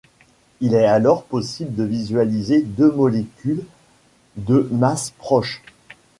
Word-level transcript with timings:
Il 0.61 0.73
est 0.73 0.87
alors 0.87 1.25
possible 1.25 1.75
de 1.75 1.83
visualiser 1.83 2.63
deux 2.63 2.89
molécules 2.91 3.63
de 4.35 4.67
masses 4.71 5.11
proches. 5.19 5.61